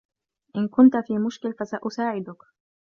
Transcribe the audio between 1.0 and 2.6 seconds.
مشكل، فسأساعدك.